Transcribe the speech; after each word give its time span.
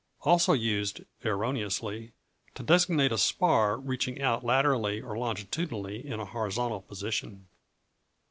Also 0.21 0.53
used 0.53 1.01
(erroneously) 1.23 2.13
to 2.55 2.63
designate 2.63 3.11
a 3.11 3.19
spar 3.19 3.77
reaching 3.77 4.19
out 4.19 4.43
laterally 4.43 4.99
or 4.99 5.15
longitudinally 5.15 6.03
in 6.03 6.19
a 6.19 6.25
horizontal 6.25 6.81
position. 6.81 7.45